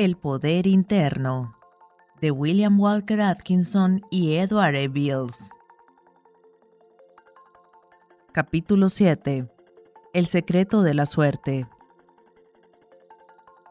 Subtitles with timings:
[0.00, 1.56] El poder interno
[2.20, 4.86] de William Walker Atkinson y Edward E.
[4.86, 5.50] Beals.
[8.30, 9.48] Capítulo 7.
[10.14, 11.66] El secreto de la suerte.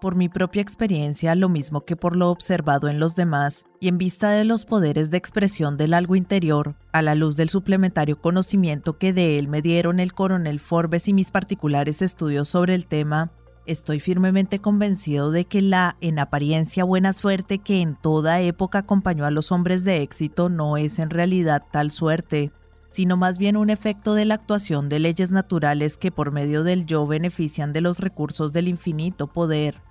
[0.02, 3.98] Por mi propia experiencia, lo mismo que por lo observado en los demás, y en
[3.98, 8.98] vista de los poderes de expresión del algo interior, a la luz del suplementario conocimiento
[8.98, 13.32] que de él me dieron el coronel Forbes y mis particulares estudios sobre el tema,
[13.68, 19.26] estoy firmemente convencido de que la, en apariencia, buena suerte que en toda época acompañó
[19.26, 22.52] a los hombres de éxito no es en realidad tal suerte,
[22.90, 26.86] sino más bien un efecto de la actuación de leyes naturales que por medio del
[26.86, 29.82] yo benefician de los recursos del infinito poder.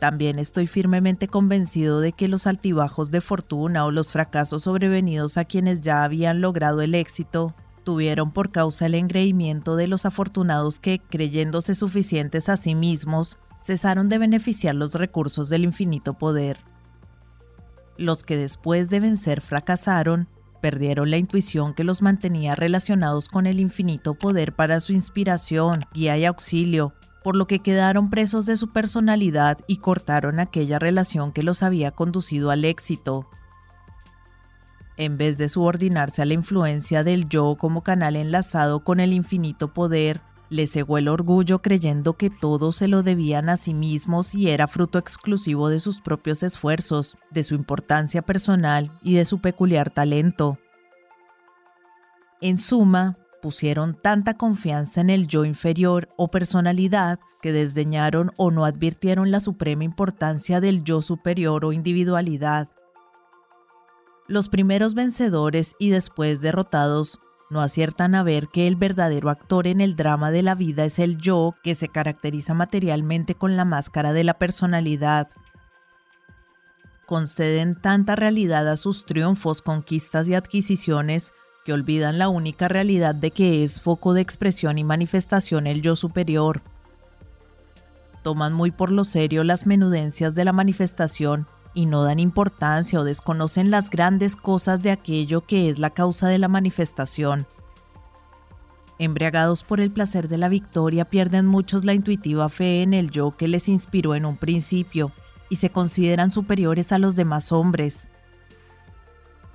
[0.00, 5.44] También estoy firmemente convencido de que los altibajos de fortuna o los fracasos sobrevenidos a
[5.44, 11.00] quienes ya habían logrado el éxito tuvieron por causa el engreimiento de los afortunados que,
[11.00, 16.58] creyéndose suficientes a sí mismos, cesaron de beneficiar los recursos del infinito poder.
[17.96, 20.28] Los que después de vencer fracasaron,
[20.60, 26.16] perdieron la intuición que los mantenía relacionados con el infinito poder para su inspiración, guía
[26.16, 31.42] y auxilio, por lo que quedaron presos de su personalidad y cortaron aquella relación que
[31.42, 33.28] los había conducido al éxito.
[34.96, 39.72] En vez de subordinarse a la influencia del yo como canal enlazado con el infinito
[39.72, 44.50] poder, le cegó el orgullo creyendo que todo se lo debían a sí mismos y
[44.50, 49.88] era fruto exclusivo de sus propios esfuerzos, de su importancia personal y de su peculiar
[49.88, 50.58] talento.
[52.42, 58.66] En suma, pusieron tanta confianza en el yo inferior o personalidad que desdeñaron o no
[58.66, 62.68] advirtieron la suprema importancia del yo superior o individualidad.
[64.32, 69.82] Los primeros vencedores y después derrotados no aciertan a ver que el verdadero actor en
[69.82, 74.14] el drama de la vida es el yo que se caracteriza materialmente con la máscara
[74.14, 75.28] de la personalidad.
[77.04, 81.34] Conceden tanta realidad a sus triunfos, conquistas y adquisiciones
[81.66, 85.94] que olvidan la única realidad de que es foco de expresión y manifestación el yo
[85.94, 86.62] superior.
[88.22, 93.04] Toman muy por lo serio las menudencias de la manifestación y no dan importancia o
[93.04, 97.46] desconocen las grandes cosas de aquello que es la causa de la manifestación.
[98.98, 103.36] Embriagados por el placer de la victoria, pierden muchos la intuitiva fe en el yo
[103.36, 105.12] que les inspiró en un principio
[105.48, 108.08] y se consideran superiores a los demás hombres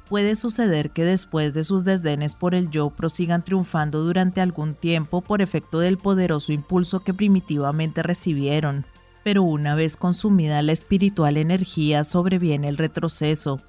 [0.08, 5.22] puede suceder que después de sus desdenes por el yo prosigan triunfando durante algún tiempo
[5.22, 8.86] por efecto del poderoso impulso que primitivamente recibieron,
[9.28, 13.60] pero una vez consumida la espiritual energía sobreviene el retroceso.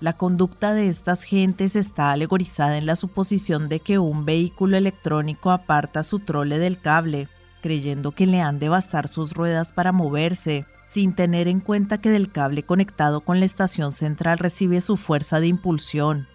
[0.00, 5.52] La conducta de estas gentes está alegorizada en la suposición de que un vehículo electrónico
[5.52, 7.28] aparta su trole del cable,
[7.60, 12.10] creyendo que le han de bastar sus ruedas para moverse, sin tener en cuenta que
[12.10, 16.26] del cable conectado con la estación central recibe su fuerza de impulsión.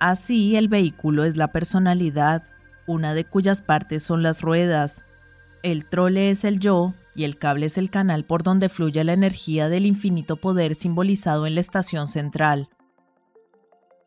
[0.00, 2.42] Así, el vehículo es la personalidad,
[2.88, 5.04] una de cuyas partes son las ruedas.
[5.62, 9.12] El trole es el yo y el cable es el canal por donde fluye la
[9.12, 12.68] energía del infinito poder simbolizado en la estación central.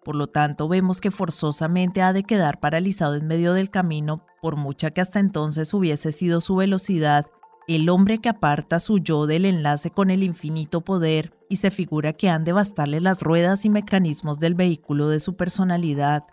[0.04, 4.56] Por lo tanto, vemos que forzosamente ha de quedar paralizado en medio del camino, por
[4.56, 7.26] mucha que hasta entonces hubiese sido su velocidad
[7.68, 12.14] el hombre que aparta su yo del enlace con el infinito poder y se figura
[12.14, 16.26] que han de bastarle las ruedas y mecanismos del vehículo de su personalidad.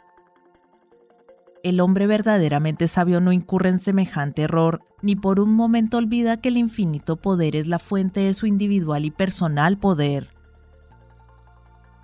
[1.63, 6.49] El hombre verdaderamente sabio no incurre en semejante error, ni por un momento olvida que
[6.49, 10.35] el infinito poder es la fuente de su individual y personal poder.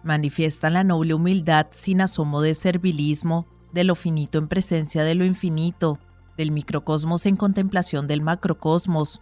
[0.05, 5.25] Manifiesta la noble humildad sin asomo de servilismo, de lo finito en presencia de lo
[5.25, 5.99] infinito,
[6.37, 9.21] del microcosmos en contemplación del macrocosmos.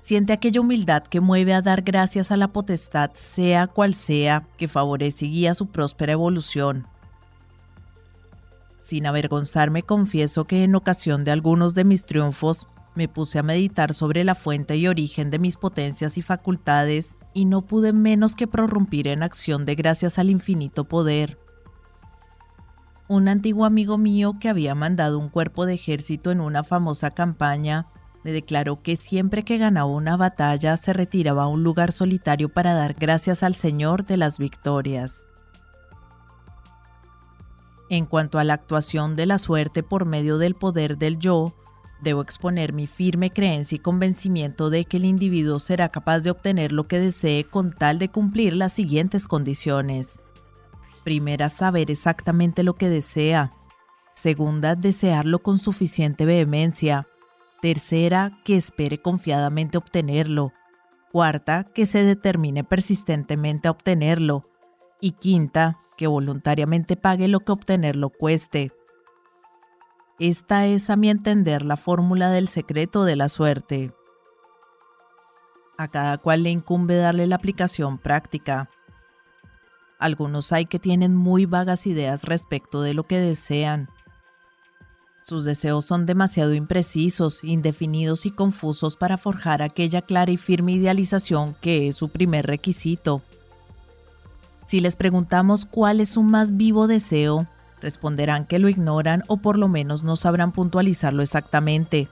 [0.00, 4.66] Siente aquella humildad que mueve a dar gracias a la potestad, sea cual sea, que
[4.66, 6.88] favorece y guía su próspera evolución.
[8.82, 13.94] Sin avergonzarme, confieso que en ocasión de algunos de mis triunfos me puse a meditar
[13.94, 18.46] sobre la fuente y origen de mis potencias y facultades y no pude menos que
[18.46, 21.38] prorrumpir en acción de gracias al infinito poder
[23.12, 27.86] un antiguo amigo mío que había mandado un cuerpo de ejército en una famosa campaña
[28.24, 32.72] me declaró que siempre que ganaba una batalla se retiraba a un lugar solitario para
[32.72, 35.26] dar gracias al Señor de las victorias.
[37.92, 41.52] En cuanto a la actuación de la suerte por medio del poder del yo,
[42.00, 46.72] debo exponer mi firme creencia y convencimiento de que el individuo será capaz de obtener
[46.72, 50.22] lo que desee con tal de cumplir las siguientes condiciones.
[51.04, 53.52] Primera, saber exactamente lo que desea.
[54.14, 57.06] Segunda, desearlo con suficiente vehemencia.
[57.60, 60.54] Tercera, que espere confiadamente obtenerlo.
[61.12, 64.48] Cuarta, que se determine persistentemente a obtenerlo.
[65.02, 68.72] Y quinta, que voluntariamente pague lo que obtenerlo cueste.
[70.20, 73.92] Esta es, a mi entender, la fórmula del secreto de la suerte.
[75.76, 78.70] A cada cual le incumbe darle la aplicación práctica.
[79.98, 83.88] Algunos hay que tienen muy vagas ideas respecto de lo que desean.
[85.20, 91.54] Sus deseos son demasiado imprecisos, indefinidos y confusos para forjar aquella clara y firme idealización
[91.60, 93.22] que es su primer requisito.
[94.72, 97.46] Si les preguntamos cuál es su más vivo deseo,
[97.82, 102.08] responderán que lo ignoran o por lo menos no sabrán puntualizarlo exactamente.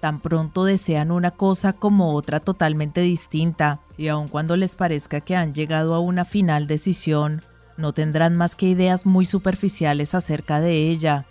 [0.00, 5.36] Tan pronto desean una cosa como otra totalmente distinta, y aun cuando les parezca que
[5.36, 7.42] han llegado a una final decisión,
[7.76, 11.26] no tendrán más que ideas muy superficiales acerca de ella.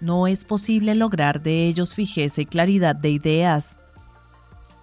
[0.00, 3.76] No es posible lograr de ellos fijeza y claridad de ideas.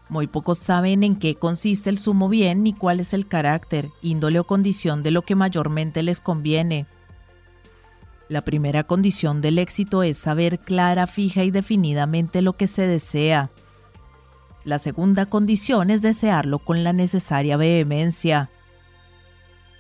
[0.10, 4.40] Muy pocos saben en qué consiste el sumo bien ni cuál es el carácter, índole
[4.40, 6.88] o condición de lo que mayormente les conviene.
[8.28, 13.52] La primera condición del éxito es saber clara, fija y definidamente lo que se desea.
[14.64, 18.50] La segunda condición es desearlo con la necesaria vehemencia.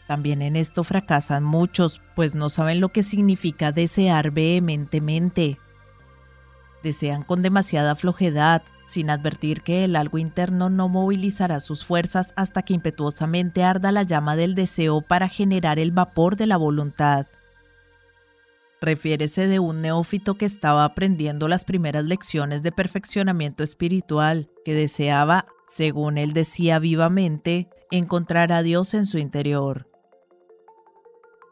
[0.08, 5.60] También en esto fracasan muchos, pues no saben lo que significa desear vehementemente.
[6.84, 12.64] Desean con demasiada flojedad, sin advertir que el algo interno no movilizará sus fuerzas hasta
[12.64, 17.28] que impetuosamente arda la llama del deseo para generar el vapor de la voluntad.
[18.82, 25.46] Refiérese de un neófito que estaba aprendiendo las primeras lecciones de perfeccionamiento espiritual, que deseaba,
[25.68, 29.89] según él decía vivamente, encontrar a Dios en su interior.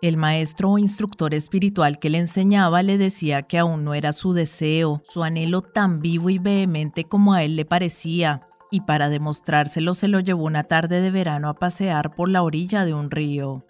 [0.02, 4.34] El maestro o instructor espiritual que le enseñaba le decía que aún no era su
[4.34, 9.96] deseo, su anhelo tan vivo y vehemente como a él le parecía, y para demostrárselo
[9.96, 13.66] se lo llevó una tarde de verano a pasear por la orilla de un río.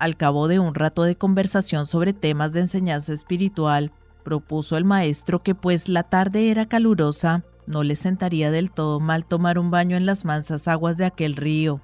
[0.00, 3.92] Al cabo de un rato de conversación sobre temas de enseñanza espiritual,
[4.24, 9.26] propuso el maestro que pues la tarde era calurosa, no le sentaría del todo mal
[9.26, 11.80] tomar un baño en las mansas aguas de aquel río.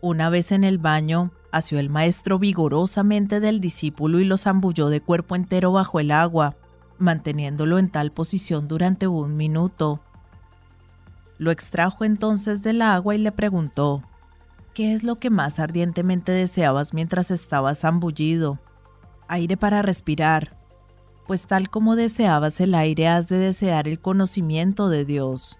[0.00, 5.00] Una vez en el baño, asió el maestro vigorosamente del discípulo y lo zambulló de
[5.00, 6.56] cuerpo entero bajo el agua,
[6.98, 10.00] manteniéndolo en tal posición durante un minuto.
[11.38, 14.02] Lo extrajo entonces del agua y le preguntó,
[14.74, 18.58] ¿Qué es lo que más ardientemente deseabas mientras estabas zambullido?
[19.26, 20.56] Aire para respirar.
[21.26, 25.59] Pues tal como deseabas el aire, has de desear el conocimiento de Dios.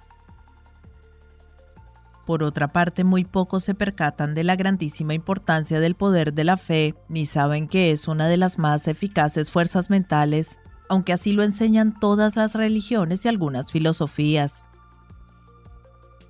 [2.27, 6.57] Por otra parte, muy pocos se percatan de la grandísima importancia del poder de la
[6.57, 10.59] fe, ni saben que es una de las más eficaces fuerzas mentales,
[10.89, 14.65] aunque así lo enseñan todas las religiones y algunas filosofías.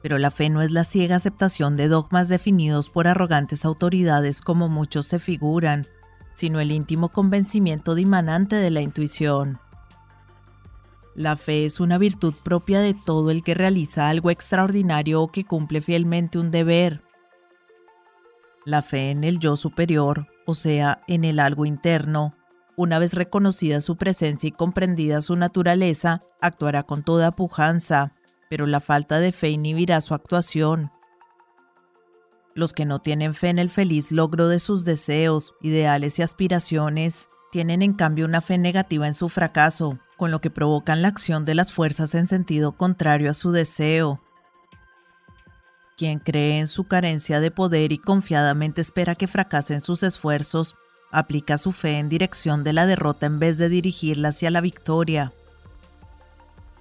[0.02, 4.68] Pero la fe no es la ciega aceptación de dogmas definidos por arrogantes autoridades como
[4.68, 5.86] muchos se figuran,
[6.34, 9.58] sino el íntimo convencimiento dimanante de la intuición.
[11.14, 15.44] La fe es una virtud propia de todo el que realiza algo extraordinario o que
[15.44, 17.02] cumple fielmente un deber.
[18.64, 22.34] La fe en el yo superior, o sea, en el algo interno,
[22.76, 28.14] una vez reconocida su presencia y comprendida su naturaleza, actuará con toda pujanza,
[28.48, 30.90] pero la falta de fe inhibirá su actuación.
[32.54, 37.28] Los que no tienen fe en el feliz logro de sus deseos, ideales y aspiraciones,
[37.50, 41.46] tienen en cambio una fe negativa en su fracaso, con lo que provocan la acción
[41.46, 44.20] de las fuerzas en sentido contrario a su deseo.
[45.96, 50.76] Quien cree en su carencia de poder y confiadamente espera que fracasen sus esfuerzos,
[51.10, 55.32] aplica su fe en dirección de la derrota en vez de dirigirla hacia la victoria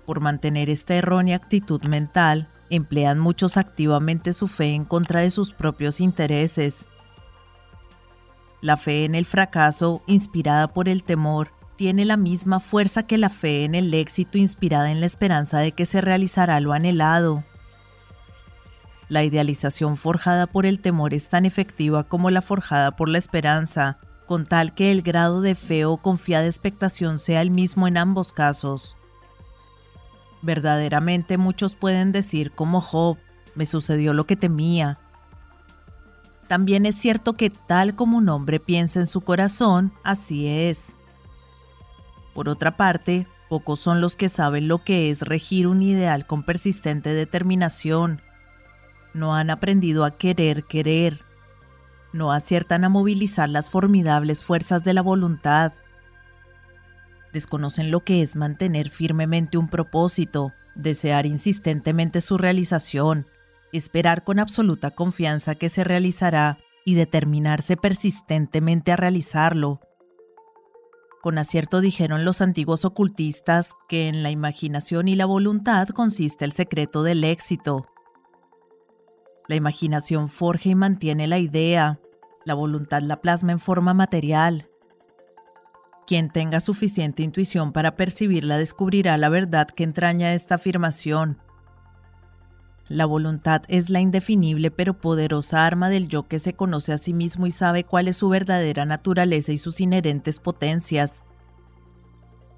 [0.10, 5.54] por mantener esta errónea actitud mental, emplean muchos activamente su fe en contra de sus
[5.54, 6.88] propios intereses.
[8.60, 13.30] La fe en el fracaso, inspirada por el temor, tiene la misma fuerza que la
[13.30, 17.46] fe en el éxito inspirada en la esperanza de que se realizará lo anhelado.
[19.08, 23.98] La idealización forjada por el temor es tan efectiva como la forjada por la esperanza,
[24.26, 28.34] con tal que el grado de fe o confiada expectación sea el mismo en ambos
[28.34, 28.98] casos.
[30.42, 33.16] Verdaderamente muchos pueden decir como Job,
[33.56, 35.00] me sucedió lo que temía.
[36.50, 40.99] También es cierto que tal como un hombre piensa en su corazón, así es.
[42.40, 46.44] Por otra parte, pocos son los que saben lo que es regir un ideal con
[46.44, 48.22] persistente determinación.
[49.14, 51.20] No han aprendido a querer querer.
[52.14, 55.74] No aciertan a movilizar las formidables fuerzas de la voluntad
[57.34, 63.28] desconocen lo que es mantener firmemente un propósito, desear insistentemente su realización,
[63.74, 69.82] esperar con absoluta confianza que se realizará y determinarse persistentemente a realizarlo.
[71.22, 76.54] Con acierto dijeron los antiguos ocultistas que en la imaginación y la voluntad consiste el
[76.54, 77.88] secreto del éxito.
[79.48, 82.00] La imaginación forja y mantiene la idea,
[82.46, 84.70] la voluntad la plasma en forma material.
[86.08, 91.40] Quien tenga suficiente intuición para percibirla descubrirá la verdad que entraña esta afirmación.
[92.90, 97.14] La voluntad es la indefinible pero poderosa arma del yo que se conoce a sí
[97.14, 101.24] mismo y sabe cuál es su verdadera naturaleza y sus inherentes potencias.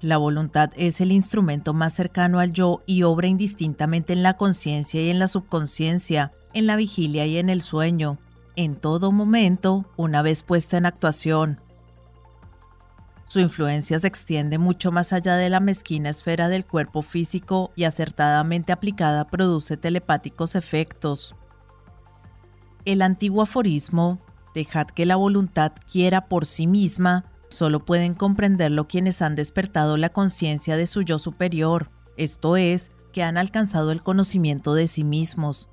[0.00, 5.02] La voluntad es el instrumento más cercano al yo y obra indistintamente en la conciencia
[5.02, 8.18] y en la subconsciencia, en la vigilia y en el sueño,
[8.56, 11.60] en todo momento, una vez puesta en actuación.
[13.32, 17.84] Su influencia se extiende mucho más allá de la mezquina esfera del cuerpo físico y
[17.84, 21.34] acertadamente aplicada produce telepáticos efectos.
[22.84, 24.20] El antiguo aforismo,
[24.54, 30.10] dejad que la voluntad quiera por sí misma, solo pueden comprenderlo quienes han despertado la
[30.10, 35.70] conciencia de su yo superior, esto es, que han alcanzado el conocimiento de sí mismos.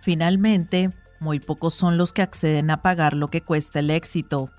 [0.00, 0.90] Finalmente,
[1.20, 4.50] muy pocos son los que acceden a pagar lo que cuesta el éxito,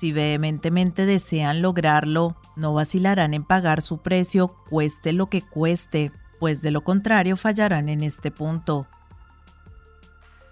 [0.00, 6.62] si vehementemente desean lograrlo, no vacilarán en pagar su precio, cueste lo que cueste, pues
[6.62, 8.86] de lo contrario fallarán en este punto.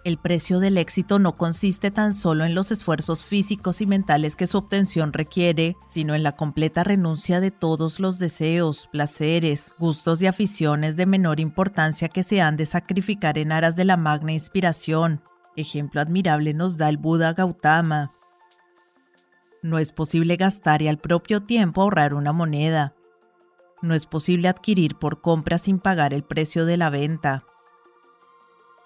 [0.05, 4.47] El precio del éxito no consiste tan solo en los esfuerzos físicos y mentales que
[4.47, 10.27] su obtención requiere, sino en la completa renuncia de todos los deseos, placeres, gustos y
[10.27, 15.23] aficiones de menor importancia que se han de sacrificar en aras de la magna inspiración.
[15.57, 18.13] Ejemplo admirable nos da el Buda Gautama,
[19.63, 22.95] no es posible gastar y al propio tiempo ahorrar una moneda.
[23.83, 27.45] No es posible adquirir por compra sin pagar el precio de la venta.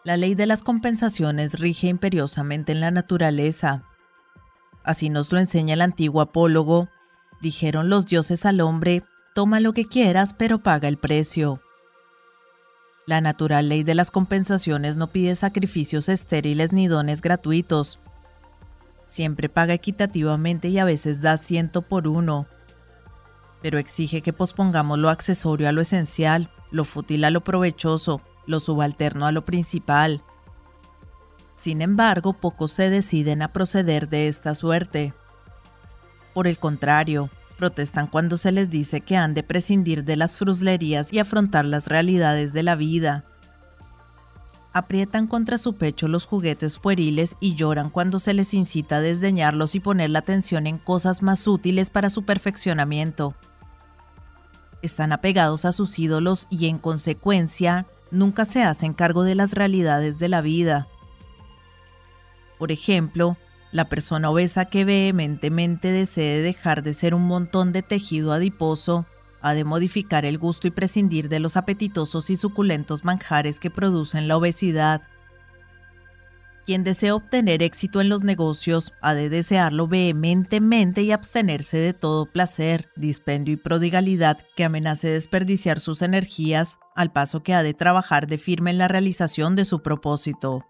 [0.05, 3.85] La ley de las compensaciones rige imperiosamente en la naturaleza.
[4.83, 6.89] Así nos lo enseña el antiguo apólogo.
[7.41, 11.61] Dijeron los dioses al hombre, toma lo que quieras, pero paga el precio.
[13.07, 17.99] La natural ley de las compensaciones no pide sacrificios estériles ni dones gratuitos,
[19.13, 22.47] Siempre paga equitativamente y a veces da ciento por uno.
[23.61, 28.59] Pero exige que pospongamos lo accesorio a lo esencial, lo fútil a lo provechoso, lo
[28.59, 30.23] subalterno a lo principal.
[31.59, 35.13] Sin embargo, pocos se deciden a proceder de esta suerte.
[36.33, 37.29] Por el contrario,
[37.59, 41.87] protestan cuando se les dice que han de prescindir de las fruslerías y afrontar las
[41.87, 43.27] realidades de la vida
[44.73, 49.75] aprietan contra su pecho los juguetes pueriles y lloran cuando se les incita a desdeñarlos
[49.75, 53.35] y poner la atención en cosas más útiles para su perfeccionamiento.
[54.81, 60.19] Están apegados a sus ídolos y en consecuencia nunca se hacen cargo de las realidades
[60.19, 60.89] de la vida.
[62.59, 63.37] Por ejemplo,
[63.71, 69.07] la persona obesa que vehementemente desee dejar de ser un montón de tejido adiposo
[69.43, 74.29] ha de modificar el gusto y prescindir de los apetitosos y suculentos manjares que producen
[74.29, 75.03] la obesidad.
[76.65, 82.27] Quien desea obtener éxito en los negocios ha de desearlo vehementemente y abstenerse de todo
[82.27, 88.29] placer, dispendio y prodigalidad que amenace desperdiciar sus energías, al paso que ha de trabajar
[88.29, 90.65] de firme en la realización de su propósito.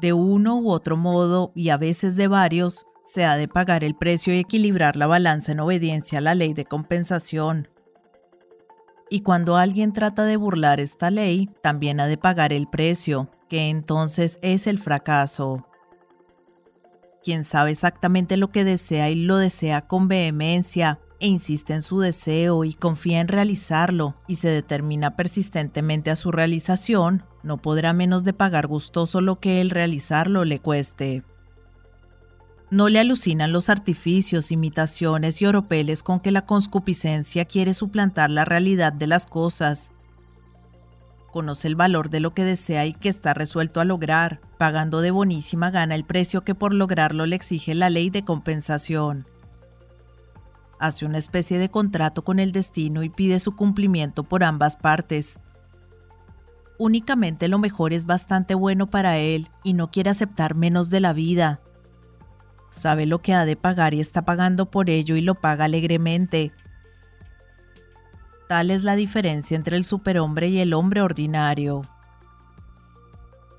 [0.00, 3.94] De uno u otro modo, y a veces de varios, se ha de pagar el
[3.94, 7.68] precio y equilibrar la balanza en obediencia a la ley de compensación.
[9.10, 13.68] Y cuando alguien trata de burlar esta ley, también ha de pagar el precio, que
[13.68, 15.66] entonces es el fracaso.
[17.22, 22.00] Quien sabe exactamente lo que desea y lo desea con vehemencia, e insiste en su
[22.00, 28.24] deseo y confía en realizarlo, y se determina persistentemente a su realización, no podrá menos
[28.24, 31.22] de pagar gustoso lo que el realizarlo le cueste.
[32.74, 38.44] No le alucinan los artificios, imitaciones y oropeles con que la conscupiscencia quiere suplantar la
[38.44, 39.92] realidad de las cosas.
[41.30, 45.12] Conoce el valor de lo que desea y que está resuelto a lograr, pagando de
[45.12, 49.24] bonísima gana el precio que por lograrlo le exige la ley de compensación.
[50.80, 55.38] Hace una especie de contrato con el destino y pide su cumplimiento por ambas partes.
[56.78, 61.12] Únicamente lo mejor es bastante bueno para él y no quiere aceptar menos de la
[61.12, 61.60] vida,
[62.74, 66.52] sabe lo que ha de pagar y está pagando por ello y lo paga alegremente.
[68.48, 71.82] Tal es la diferencia entre el superhombre y el hombre ordinario.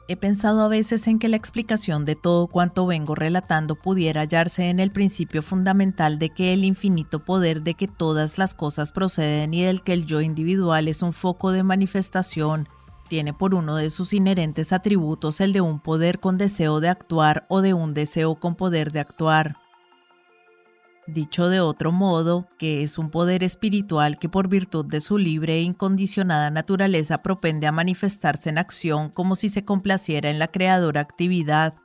[0.08, 4.70] He pensado a veces en que la explicación de todo cuanto vengo relatando pudiera hallarse
[4.70, 9.56] en el principio fundamental de que el infinito poder de que todas las cosas proceden
[9.56, 12.70] y del que el yo individual es un foco de manifestación,
[13.08, 17.46] tiene por uno de sus inherentes atributos el de un poder con deseo de actuar
[17.50, 19.58] o de un deseo con poder de actuar.
[21.08, 25.54] Dicho de otro modo, que es un poder espiritual que por virtud de su libre
[25.54, 31.02] e incondicionada naturaleza propende a manifestarse en acción como si se complaciera en la creadora
[31.02, 31.76] actividad.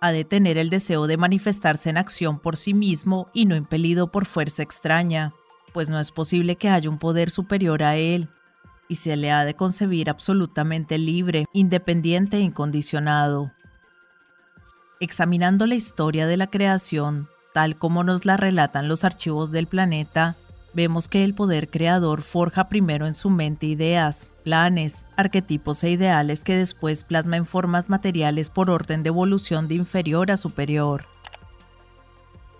[0.00, 4.12] Ha de tener el deseo de manifestarse en acción por sí mismo y no impelido
[4.12, 5.34] por fuerza extraña,
[5.72, 8.28] pues no es posible que haya un poder superior a él,
[8.88, 13.52] y se le ha de concebir absolutamente libre, independiente e incondicionado.
[15.00, 20.34] Examinando la historia de la creación, Tal como nos la relatan los archivos del planeta,
[20.72, 26.42] vemos que el poder creador forja primero en su mente ideas, planes, arquetipos e ideales
[26.42, 31.06] que después plasma en formas materiales por orden de evolución de inferior a superior.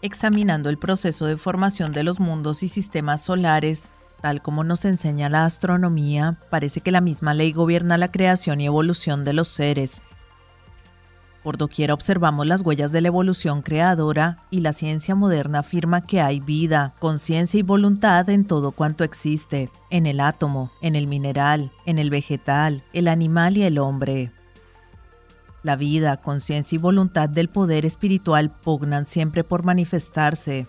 [0.01, 3.89] Examinando el proceso de formación de los mundos y sistemas solares,
[4.25, 8.65] tal como nos enseña la astronomía, parece que la misma ley gobierna la creación y
[8.65, 10.03] evolución de los seres,
[11.43, 16.23] por doquiera observamos las huellas de la evolución creadora y la ciencia moderna afirma que
[16.23, 21.71] hay vida, conciencia y voluntad en todo cuanto existe, en el átomo, en el mineral,
[21.85, 24.33] en el vegetal, el animal y el hombre.
[25.63, 30.67] La vida, conciencia y voluntad del poder espiritual pugnan siempre por manifestarse.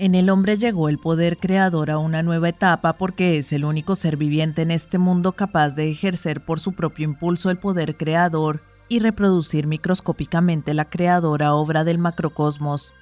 [0.00, 3.96] En el hombre llegó el poder creador a una nueva etapa porque es el único
[3.96, 8.62] ser viviente en este mundo capaz de ejercer por su propio impulso el poder creador
[8.88, 12.94] y reproducir microscópicamente la creadora obra del macrocosmos.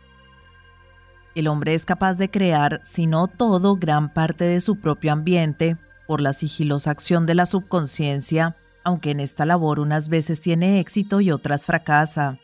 [1.37, 5.77] El hombre es capaz de crear, si no todo, gran parte de su propio ambiente,
[6.09, 11.21] por la sigilosa acción de la subconsciencia, aunque en esta labor unas veces tiene éxito
[11.21, 12.41] y otras fracasa.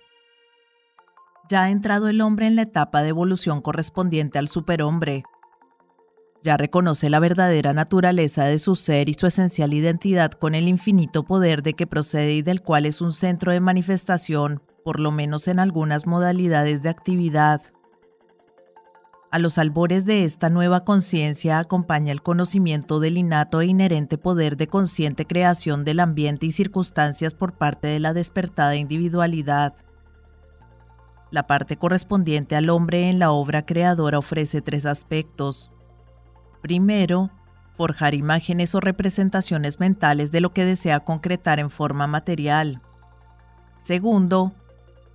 [1.49, 5.25] Ya ha entrado el hombre en la etapa de evolución correspondiente al superhombre,
[6.45, 11.23] ya reconoce la verdadera naturaleza de su ser y su esencial identidad con el infinito
[11.23, 15.49] poder de que procede y del cual es un centro de manifestación, por lo menos
[15.49, 17.62] en algunas modalidades de actividad.
[19.31, 24.59] A los albores de esta nueva conciencia acompaña el conocimiento del innato e inherente poder
[24.59, 29.75] de consciente creación del ambiente y circunstancias por parte de la despertada individualidad.
[31.35, 35.73] La parte correspondiente al hombre en la obra creadora ofrece tres aspectos.
[36.62, 37.33] Primero,
[37.77, 42.83] forjar imágenes o representaciones mentales de lo que desea concretar en forma material.
[43.83, 44.53] Segundo,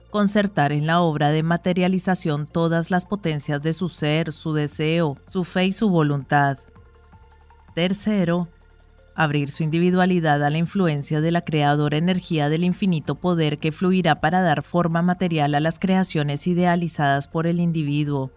[0.09, 5.45] concertar en la obra de materialización todas las potencias de su ser, su deseo, su
[5.45, 6.57] fe y su voluntad.
[7.75, 8.49] Tercero,
[9.19, 14.21] abrir su individualidad a la influencia de la creadora energía del infinito poder que fluirá
[14.21, 18.31] para dar forma material a las creaciones idealizadas por el individuo.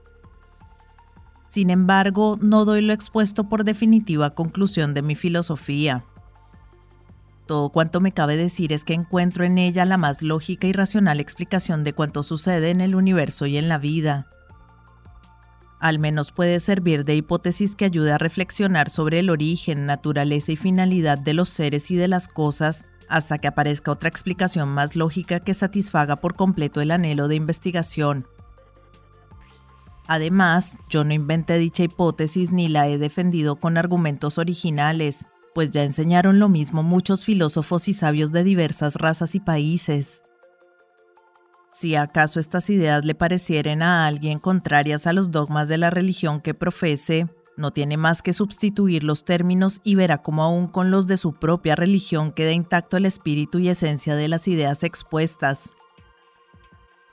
[1.51, 6.05] Sin embargo, no doy lo expuesto por definitiva conclusión de mi filosofía.
[7.47, 11.21] Todo cuanto me cabe decir es que encuentro en ella la más lógica y racional
[11.21, 14.27] explicación de cuanto sucede en el universo y en la vida.
[15.83, 20.57] Al menos puede servir de hipótesis que ayude a reflexionar sobre el origen, naturaleza y
[20.57, 25.40] finalidad de los seres y de las cosas hasta que aparezca otra explicación más lógica
[25.40, 28.29] que satisfaga por completo el anhelo de investigación
[30.07, 35.83] Además, yo no inventé dicha hipótesis ni la he defendido con argumentos originales, pues ya
[35.83, 40.23] enseñaron lo mismo muchos filósofos y sabios de diversas razas y países.
[41.73, 46.41] Si acaso estas ideas le parecieren a alguien contrarias a los dogmas de la religión
[46.41, 51.07] que profese, no tiene más que sustituir los términos y verá cómo aún con los
[51.07, 55.71] de su propia religión queda intacto el espíritu y esencia de las ideas expuestas.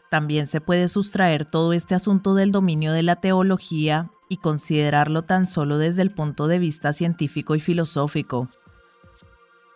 [0.09, 5.45] También se puede sustraer todo este asunto del dominio de la teología y considerarlo tan
[5.45, 8.49] solo desde el punto de vista científico y filosófico.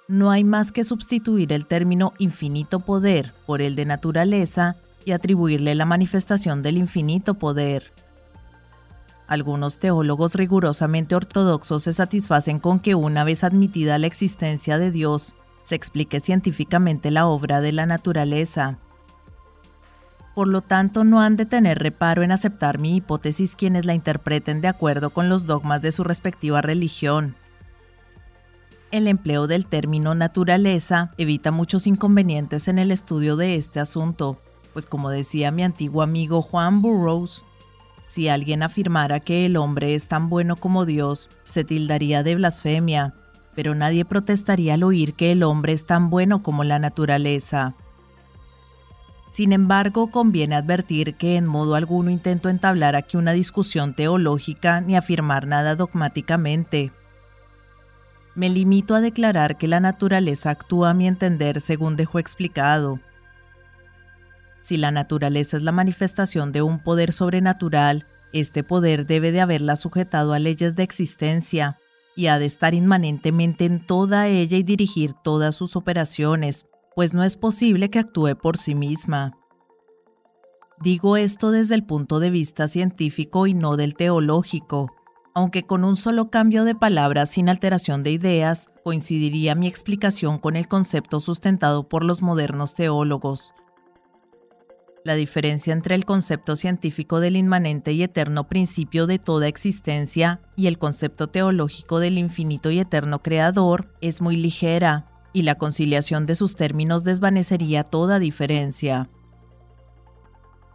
[0.07, 5.75] No hay más que sustituir el término infinito poder por el de naturaleza y atribuirle
[5.75, 7.91] la manifestación del infinito poder.
[9.27, 15.33] Algunos teólogos rigurosamente ortodoxos se satisfacen con que una vez admitida la existencia de Dios,
[15.63, 18.77] se explique científicamente la obra de la naturaleza
[20.33, 24.61] por lo tanto, no han de tener reparo en aceptar mi hipótesis quienes la interpreten
[24.61, 27.35] de acuerdo con los dogmas de su respectiva religión.
[28.93, 34.37] El empleo del término naturaleza evita muchos inconvenientes en el estudio de este asunto,
[34.71, 37.43] pues como decía mi antiguo amigo Juan Burroughs,
[38.07, 43.15] si alguien afirmara que el hombre es tan bueno como Dios, se tildaría de blasfemia,
[43.55, 47.73] pero nadie protestaría al oír que el hombre es tan bueno como la naturaleza.
[49.31, 54.95] Sin embargo, conviene advertir que en modo alguno intento entablar aquí una discusión teológica ni
[54.95, 56.91] afirmar nada dogmáticamente.
[58.35, 62.99] Me limito a declarar que la naturaleza actúa a mi entender según dejó explicado.
[64.63, 69.75] Si la naturaleza es la manifestación de un poder sobrenatural, este poder debe de haberla
[69.75, 71.77] sujetado a leyes de existencia
[72.15, 76.65] y ha de estar inmanentemente en toda ella y dirigir todas sus operaciones,
[76.95, 79.37] pues no es posible que actúe por sí misma.
[80.79, 84.89] Digo esto desde el punto de vista científico y no del teológico,
[85.33, 90.55] aunque con un solo cambio de palabras sin alteración de ideas coincidiría mi explicación con
[90.55, 93.53] el concepto sustentado por los modernos teólogos.
[95.03, 100.67] La diferencia entre el concepto científico del inmanente y eterno principio de toda existencia y
[100.67, 106.35] el concepto teológico del infinito y eterno creador es muy ligera, y la conciliación de
[106.35, 109.09] sus términos desvanecería toda diferencia.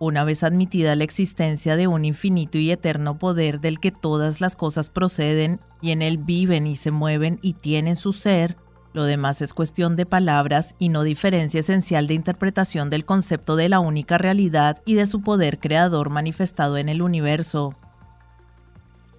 [0.01, 4.55] Una vez admitida la existencia de un infinito y eterno poder del que todas las
[4.55, 8.57] cosas proceden y en él viven y se mueven y tienen su ser,
[8.93, 13.69] lo demás es cuestión de palabras y no diferencia esencial de interpretación del concepto de
[13.69, 17.75] la única realidad y de su poder creador manifestado en el universo.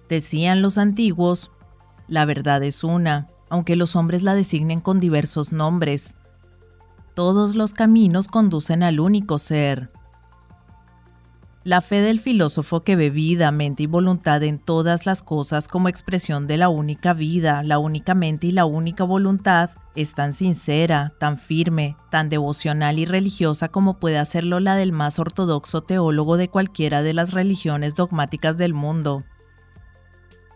[0.08, 1.52] Decían los antiguos,
[2.08, 6.16] la verdad es una, aunque los hombres la designen con diversos nombres.
[7.14, 9.90] Todos los caminos conducen al único ser.
[11.62, 15.90] La fe del filósofo que ve vida, mente y voluntad en todas las cosas como
[15.90, 21.12] expresión de la única vida, la única mente y la única voluntad es tan sincera,
[21.20, 26.48] tan firme, tan devocional y religiosa como puede hacerlo la del más ortodoxo teólogo de
[26.48, 29.24] cualquiera de las religiones dogmáticas del mundo.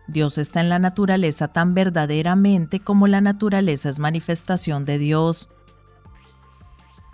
[0.07, 5.51] Dios está en la naturaleza tan verdaderamente como la naturaleza es manifestación de Dios,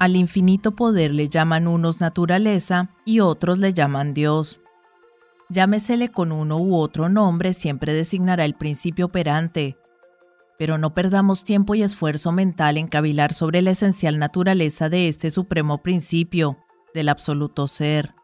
[0.01, 4.59] al infinito poder le llaman unos naturaleza y otros le llaman Dios.
[5.51, 9.77] Llámesele con uno u otro nombre, siempre designará el principio operante.
[10.59, 15.31] Pero no perdamos tiempo y esfuerzo mental en cavilar sobre la esencial naturaleza de este
[15.31, 16.57] supremo principio,
[16.95, 18.15] del absoluto ser.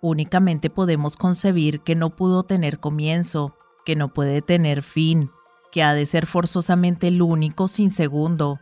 [0.00, 5.30] Únicamente podemos concebir que no pudo tener comienzo, que no puede tener fin,
[5.72, 8.60] que ha de ser forzosamente el único sin segundo,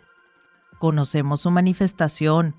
[0.79, 2.55] Conocemos su manifestación.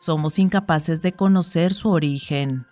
[0.00, 2.66] Somos incapaces de conocer su origen.